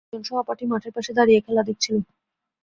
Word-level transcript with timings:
কয়েকজন 0.03 0.23
সহপাঠী 0.29 0.65
মাঠের 0.67 0.91
পাশে 0.95 1.11
দাঁড়িয়ে 1.17 1.43
খেলা 1.45 1.63
দেখছিল। 1.69 1.95